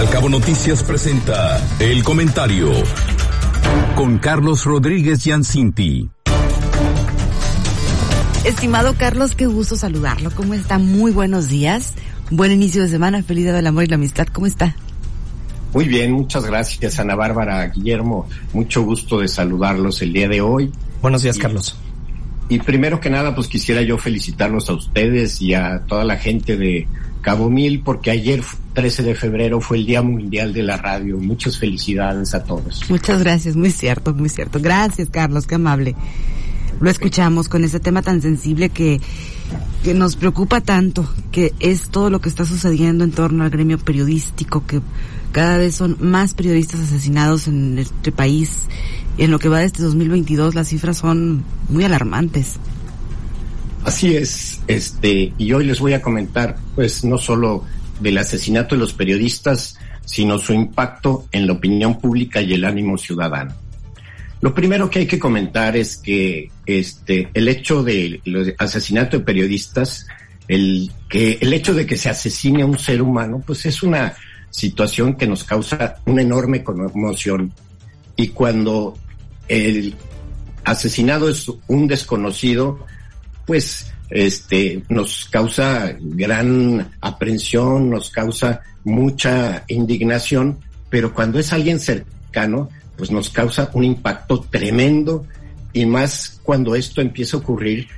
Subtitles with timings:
[0.00, 2.72] Al Cabo Noticias presenta El Comentario
[3.94, 6.08] con Carlos Rodríguez Yancinti.
[8.44, 10.30] Estimado Carlos, qué gusto saludarlo.
[10.30, 10.78] ¿Cómo está?
[10.78, 11.92] Muy buenos días.
[12.30, 13.22] Buen inicio de semana.
[13.22, 14.26] Feliz día del amor y la amistad.
[14.28, 14.74] ¿Cómo está?
[15.74, 18.26] Muy bien, muchas gracias Ana Bárbara, Guillermo.
[18.54, 20.72] Mucho gusto de saludarlos el día de hoy.
[21.02, 21.76] Buenos días, Carlos.
[22.48, 26.56] Y primero que nada, pues quisiera yo felicitarlos a ustedes y a toda la gente
[26.56, 26.88] de
[27.20, 28.42] Cabo Mil, porque ayer,
[28.74, 31.18] 13 de febrero, fue el Día Mundial de la Radio.
[31.18, 32.88] Muchas felicidades a todos.
[32.88, 34.58] Muchas gracias, muy cierto, muy cierto.
[34.60, 35.94] Gracias, Carlos, qué amable.
[36.80, 39.00] Lo escuchamos con ese tema tan sensible que,
[39.84, 43.78] que nos preocupa tanto, que es todo lo que está sucediendo en torno al gremio
[43.78, 44.80] periodístico, que
[45.32, 48.66] cada vez son más periodistas asesinados en este país.
[49.18, 52.58] En lo que va de este 2022 las cifras son muy alarmantes.
[53.84, 57.64] Así es, este, y hoy les voy a comentar, pues, no solo
[58.00, 62.98] del asesinato de los periodistas, sino su impacto en la opinión pública y el ánimo
[62.98, 63.54] ciudadano.
[64.40, 68.22] Lo primero que hay que comentar es que este, el hecho del
[68.58, 70.06] asesinato de periodistas,
[70.48, 74.14] el, que, el hecho de que se asesine a un ser humano, pues es una
[74.50, 77.52] situación que nos causa una enorme conmoción.
[78.16, 78.96] Y cuando
[79.48, 79.94] el
[80.64, 82.84] asesinado es un desconocido,
[83.50, 92.68] pues este nos causa gran aprensión, nos causa mucha indignación, pero cuando es alguien cercano,
[92.96, 95.26] pues nos causa un impacto tremendo
[95.72, 97.88] y más cuando esto empieza a ocurrir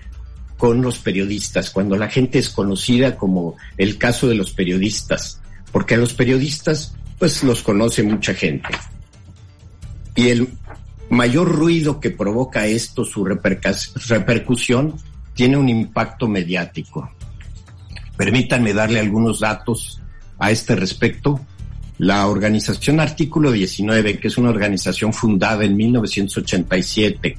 [0.57, 5.39] con los periodistas, cuando la gente es conocida como el caso de los periodistas
[5.71, 8.71] porque a los periodistas pues los conoce mucha gente.
[10.15, 10.49] Y el
[11.11, 14.95] mayor ruido que provoca esto, su repercusión,
[15.35, 17.11] tiene un impacto mediático.
[18.17, 20.01] Permítanme darle algunos datos
[20.39, 21.41] a este respecto.
[21.99, 27.37] La organización Artículo 19, que es una organización fundada en 1987,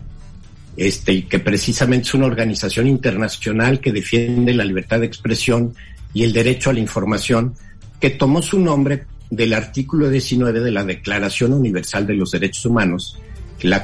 [0.76, 5.76] este, y que precisamente es una organización internacional que defiende la libertad de expresión
[6.14, 7.54] y el derecho a la información,
[8.00, 13.20] que tomó su nombre del artículo 19 de la Declaración Universal de los Derechos Humanos,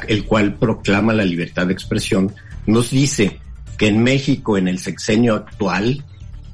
[0.08, 2.34] el cual proclama la libertad de expresión,
[2.68, 3.40] nos dice
[3.80, 6.04] que en México, en el sexenio actual,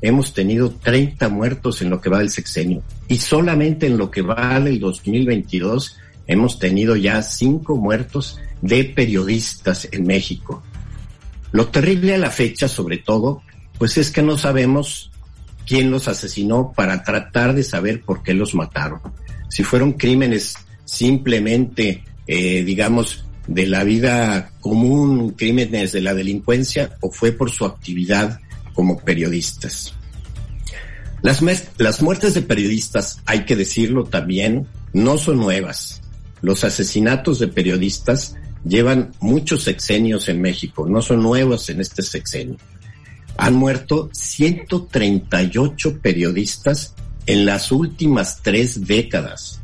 [0.02, 2.84] hemos tenido 30 muertos en lo que va del sexenio.
[3.08, 5.98] Y solamente en lo que va del 2022
[6.28, 10.62] hemos tenido ya cinco muertos de periodistas en México.
[11.52, 13.42] Lo terrible a la fecha, sobre todo,
[13.80, 15.12] pues es que no sabemos
[15.66, 19.02] quién los asesinó para tratar de saber por qué los mataron.
[19.50, 27.12] Si fueron crímenes simplemente, eh, digamos, de la vida común, crímenes de la delincuencia, o
[27.12, 28.40] fue por su actividad
[28.74, 29.94] como periodistas.
[31.22, 31.42] Las,
[31.78, 36.02] las muertes de periodistas, hay que decirlo también, no son nuevas.
[36.42, 42.58] Los asesinatos de periodistas llevan muchos sexenios en México, no son nuevos en este sexenio
[43.38, 46.94] han muerto 138 periodistas
[47.26, 49.62] en las últimas tres décadas.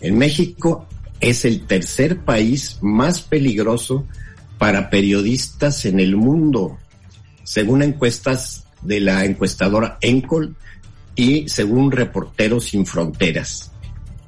[0.00, 0.86] En México
[1.20, 4.06] es el tercer país más peligroso
[4.58, 6.78] para periodistas en el mundo,
[7.44, 10.56] según encuestas de la encuestadora Encol
[11.14, 13.70] y según Reporteros Sin Fronteras.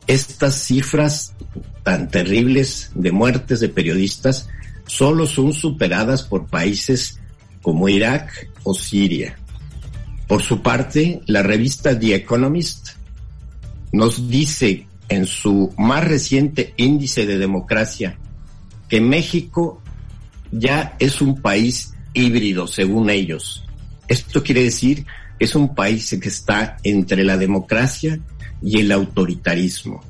[0.06, 1.34] Estas cifras
[1.82, 4.48] tan terribles de muertes de periodistas
[4.86, 7.20] solo son superadas por países
[7.62, 9.38] como Irak o Siria.
[10.26, 12.91] Por su parte, la revista The Economist
[13.92, 18.18] nos dice en su más reciente índice de democracia
[18.88, 19.82] que México
[20.50, 23.64] ya es un país híbrido, según ellos.
[24.06, 25.06] Esto quiere decir
[25.38, 28.20] que es un país que está entre la democracia
[28.62, 30.02] y el autoritarismo.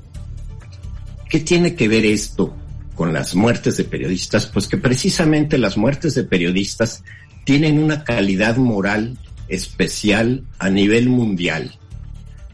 [1.29, 2.55] ¿Qué tiene que ver esto
[2.95, 4.47] con las muertes de periodistas?
[4.47, 7.05] Pues que precisamente las muertes de periodistas
[7.45, 9.17] tienen una calidad moral
[9.49, 11.79] especial a nivel mundial.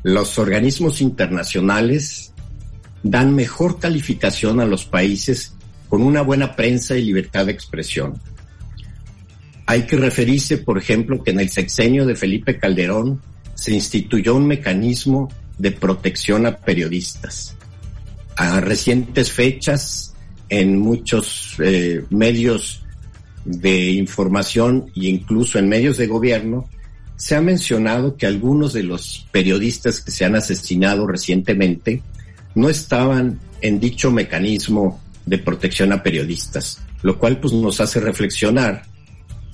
[0.09, 2.33] Los organismos internacionales
[3.03, 5.53] dan mejor calificación a los países
[5.91, 8.15] con una buena prensa y libertad de expresión.
[9.67, 13.21] Hay que referirse, por ejemplo, que en el sexenio de Felipe Calderón
[13.55, 15.29] se instituyó un mecanismo
[15.59, 17.55] de protección a periodistas.
[18.35, 20.15] A recientes fechas,
[20.49, 22.83] en muchos eh, medios
[23.45, 26.67] de información e incluso en medios de gobierno,
[27.19, 32.01] se ha mencionado que algunos de los periodistas que se han asesinado recientemente
[32.55, 38.85] no estaban en dicho mecanismo de protección a periodistas, lo cual pues nos hace reflexionar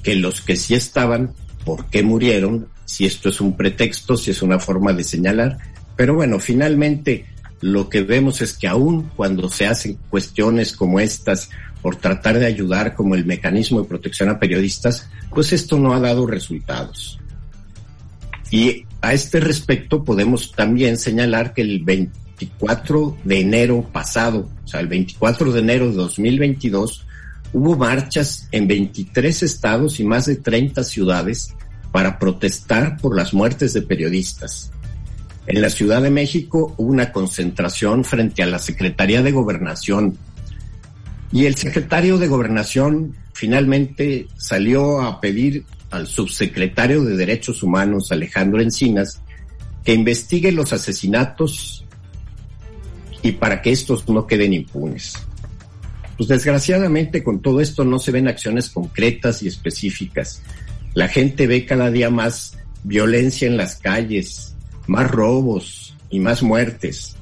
[0.02, 1.32] que los que sí estaban,
[1.64, 2.68] ¿por qué murieron?
[2.84, 5.58] Si esto es un pretexto, si es una forma de señalar,
[5.96, 7.24] Pero bueno, finalmente
[7.60, 11.48] lo que vemos es que aún cuando se hacen cuestiones como estas
[11.80, 16.00] por tratar de ayudar como el mecanismo de protección a periodistas, pues esto no ha
[16.00, 17.20] dado resultados.
[18.50, 24.80] Y a este respecto podemos también señalar que el 24 de enero pasado, o sea,
[24.80, 27.06] el 24 de enero de 2022,
[27.52, 31.54] hubo marchas en 23 estados y más de 30 ciudades
[31.92, 34.70] para protestar por las muertes de periodistas.
[35.46, 40.16] En la Ciudad de México hubo una concentración frente a la Secretaría de Gobernación
[41.30, 45.64] y el secretario de Gobernación finalmente salió a pedir
[45.94, 49.20] al subsecretario de Derechos Humanos, Alejandro Encinas,
[49.84, 51.84] que investigue los asesinatos
[53.22, 55.14] y para que estos no queden impunes.
[56.16, 60.42] Pues desgraciadamente con todo esto no se ven acciones concretas y específicas.
[60.94, 64.54] La gente ve cada día más violencia en las calles,
[64.86, 67.16] más robos y más muertes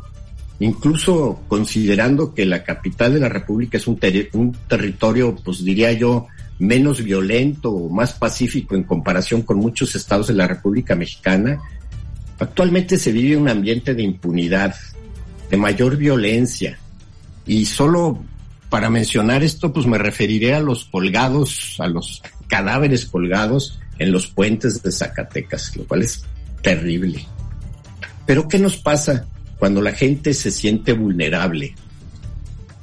[0.64, 3.98] incluso considerando que la capital de la República es un,
[4.32, 6.28] un territorio, pues diría yo,
[6.62, 11.60] menos violento o más pacífico en comparación con muchos estados de la República Mexicana,
[12.38, 14.74] actualmente se vive un ambiente de impunidad,
[15.50, 16.78] de mayor violencia.
[17.46, 18.22] Y solo
[18.70, 24.28] para mencionar esto, pues me referiré a los colgados, a los cadáveres colgados en los
[24.28, 26.24] puentes de Zacatecas, lo cual es
[26.62, 27.26] terrible.
[28.24, 29.26] Pero ¿qué nos pasa
[29.58, 31.74] cuando la gente se siente vulnerable,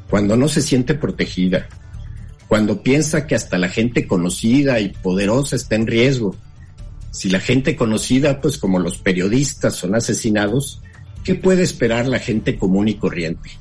[0.10, 1.68] cuando no se siente protegida,
[2.50, 6.36] cuando piensa que hasta la gente conocida y poderosa está en riesgo.
[7.12, 10.82] Si la gente conocida, pues como los periodistas, son asesinados,
[11.24, 13.52] ¿qué puede esperar la gente común y corriente?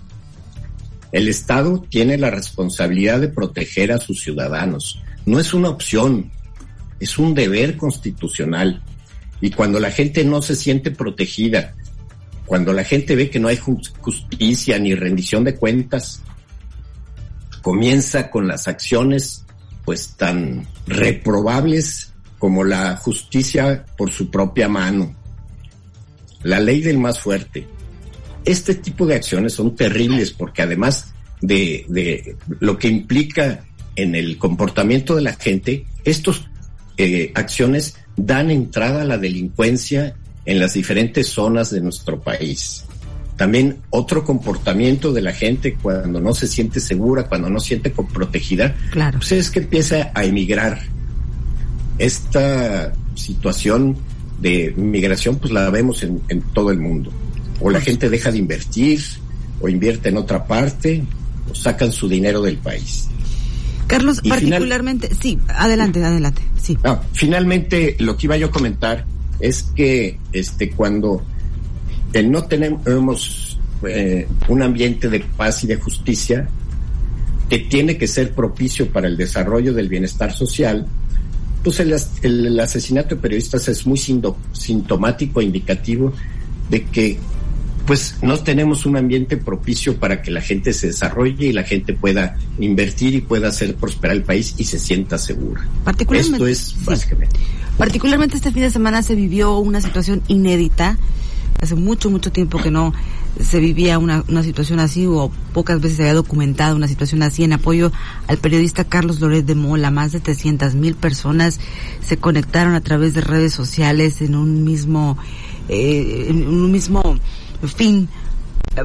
[1.13, 5.03] El Estado tiene la responsabilidad de proteger a sus ciudadanos.
[5.27, 6.31] No es una opción,
[6.99, 8.83] es un deber constitucional.
[9.43, 11.75] Y cuando la gente no se siente protegida,
[12.47, 16.23] cuando la gente ve que no hay justicia ni rendición de cuentas,
[17.63, 19.45] comienza con las acciones
[19.85, 25.17] pues tan reprobables como la justicia por su propia mano,
[26.43, 27.67] la ley del más fuerte.
[28.45, 33.65] Este tipo de acciones son terribles porque además de, de lo que implica
[33.97, 36.43] en el comportamiento de la gente, estas
[36.97, 42.85] eh, acciones dan entrada a la delincuencia en las diferentes zonas de nuestro país.
[43.39, 48.75] También otro comportamiento de la gente cuando no se siente segura, cuando no siente protegida,
[48.91, 49.21] claro.
[49.21, 50.81] pues es que empieza a emigrar.
[51.99, 53.97] Esta situación
[54.41, 56.21] de migración pues la vemos en,
[56.53, 57.13] todo el mundo.
[57.61, 59.01] O la gente deja de invertir,
[59.61, 61.05] o invierte en otra parte,
[61.49, 63.09] o sacan su dinero del país.
[63.87, 66.77] Carlos, particularmente, sí, adelante, adelante, sí.
[66.83, 69.05] Ah, finalmente, lo que iba yo a comentar
[69.39, 71.25] es que este cuando
[72.13, 76.49] eh, no tenemos eh, un ambiente de paz y de justicia
[77.49, 80.87] que tiene que ser propicio para el desarrollo del bienestar social,
[81.65, 86.13] pues el, el asesinato de periodistas es muy sintomático e indicativo
[86.71, 87.19] de que
[87.89, 91.95] pues no tenemos un ambiente propicio para que la gente se desarrolle y la gente
[91.95, 95.67] pueda invertir y pueda hacer prosperar el país y se sienta segura.
[96.11, 97.41] Esto es básicamente.
[97.79, 100.99] Particularmente este fin de semana se vivió una situación inédita.
[101.61, 102.95] Hace mucho, mucho tiempo que no
[103.41, 107.43] se vivía una, una situación así o pocas veces se había documentado una situación así
[107.43, 107.91] en apoyo
[108.29, 109.91] al periodista Carlos Loret de Mola.
[109.91, 111.59] Más de 300 mil personas
[112.07, 115.19] se conectaron a través de redes sociales en un mismo,
[115.69, 117.19] eh, en un mismo
[117.67, 118.09] fin,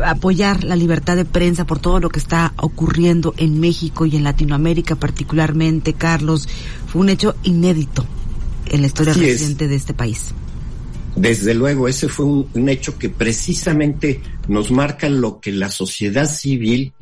[0.06, 4.24] apoyar la libertad de prensa por todo lo que está ocurriendo en México y en
[4.24, 6.48] Latinoamérica particularmente, Carlos,
[6.88, 8.06] fue un hecho inédito
[8.68, 10.34] en la historia reciente de este país.
[11.15, 16.93] Desde luego, ese fue un, hecho que precisamente nos marca lo que la sociedad civil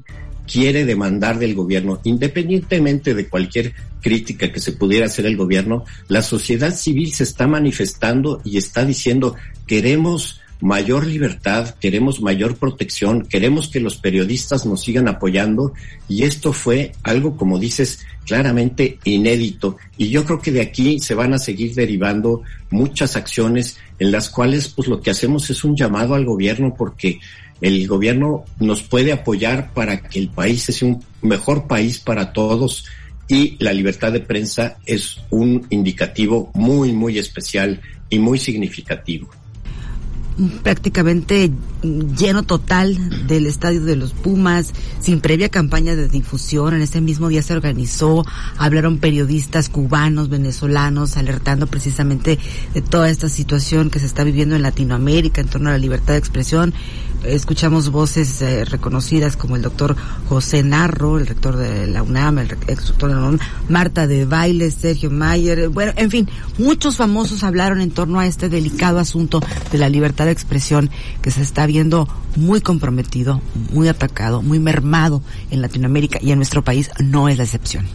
[0.45, 6.21] quiere demandar del gobierno, independientemente de cualquier crítica que se pudiera hacer el gobierno, la
[6.21, 13.67] sociedad civil se está manifestando y está diciendo queremos mayor libertad, queremos mayor protección, queremos
[13.67, 15.73] que los periodistas nos sigan apoyando
[16.07, 21.15] y esto fue algo, como dices, claramente inédito y yo creo que de aquí se
[21.15, 25.75] van a seguir derivando muchas acciones en las cuales pues lo que hacemos es un
[25.75, 27.19] llamado al gobierno porque
[27.59, 32.85] el gobierno nos puede apoyar para que el país sea un mejor país para todos
[33.27, 39.29] y la libertad de prensa es un indicativo muy, muy especial y muy significativo.
[40.63, 41.51] Prácticamente
[41.83, 46.73] lleno total del estadio de los Pumas, sin previa campaña de difusión.
[46.73, 48.25] En ese mismo día se organizó,
[48.57, 52.39] hablaron periodistas cubanos, venezolanos, alertando precisamente
[52.73, 56.13] de toda esta situación que se está viviendo en Latinoamérica en torno a la libertad
[56.13, 56.73] de expresión.
[57.23, 59.95] Escuchamos voces eh, reconocidas como el doctor
[60.27, 64.25] José Narro, el rector de la UNAM, el ex rector de la UNAM, Marta de
[64.25, 69.39] Baile, Sergio Mayer, bueno, en fin, muchos famosos hablaron en torno a este delicado asunto
[69.71, 70.89] de la libertad de expresión
[71.21, 76.63] que se está viendo muy comprometido, muy atacado, muy mermado en Latinoamérica y en nuestro
[76.63, 77.85] país no es la excepción.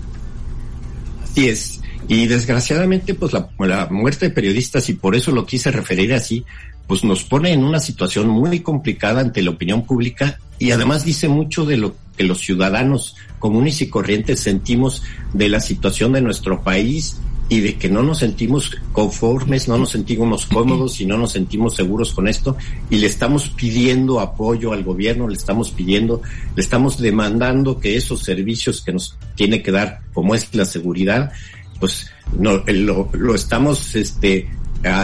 [1.23, 1.81] Así es.
[2.09, 6.45] Y desgraciadamente, pues la, la muerte de periodistas, y por eso lo quise referir así,
[6.87, 11.29] pues nos pone en una situación muy complicada ante la opinión pública y además dice
[11.29, 15.03] mucho de lo que los ciudadanos comunes y corrientes sentimos
[15.33, 19.91] de la situación de nuestro país y de que no nos sentimos conformes, no nos
[19.91, 22.57] sentimos cómodos y no nos sentimos seguros con esto
[22.91, 26.23] y le estamos pidiendo apoyo al gobierno, le estamos pidiendo,
[26.57, 31.33] le estamos demandando que esos servicios que nos tiene que dar, como es la seguridad,
[31.79, 34.49] pues no, lo, lo estamos este,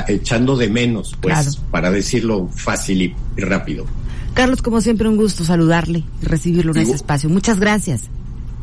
[0.09, 1.51] echando de menos, pues, claro.
[1.71, 3.87] para decirlo fácil y, y, rápido.
[4.35, 7.29] Carlos, como siempre, un gusto saludarle y recibirlo en Igual, ese espacio.
[7.29, 8.09] Muchas gracias.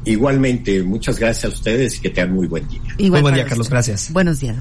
[0.06, 2.82] Igualmente, muchas gracias a ustedes y que tengan muy buen día.
[2.98, 3.70] Igual muy buen día, Carlos.
[3.70, 4.12] Gracias.
[4.12, 4.58] Buenos días.